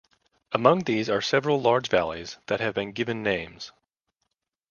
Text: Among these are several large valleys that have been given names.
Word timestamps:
Among 0.51 0.85
these 0.85 1.11
are 1.11 1.21
several 1.21 1.61
large 1.61 1.87
valleys 1.87 2.39
that 2.47 2.59
have 2.59 2.73
been 2.73 2.91
given 2.91 3.21
names. 3.21 3.71